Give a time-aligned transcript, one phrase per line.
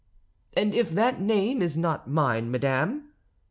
[0.57, 3.09] "And if that name is not mine, madame?"